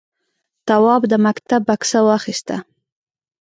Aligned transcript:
تواب 0.67 1.01
د 1.11 1.13
مکتب 1.25 1.61
بکسه 1.69 1.99
واخیسته. 2.07 2.55